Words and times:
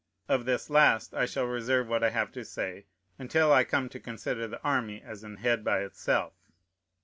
Of 0.27 0.45
this 0.45 0.71
last 0.71 1.13
I 1.13 1.27
shall 1.27 1.45
reserve 1.45 1.87
what 1.87 2.03
I 2.03 2.09
have 2.09 2.31
to 2.31 2.43
say, 2.43 2.87
until 3.19 3.53
I 3.53 3.63
come 3.63 3.87
to 3.89 3.99
consider 3.99 4.47
the 4.47 4.59
army 4.63 4.99
as 4.99 5.23
an 5.23 5.37
head 5.37 5.63
by 5.63 5.81
itself. 5.81 6.33